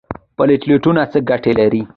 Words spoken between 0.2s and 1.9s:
پلیټلیټونه څه ګټه لري؟